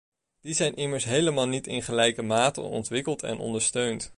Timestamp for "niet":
1.47-1.67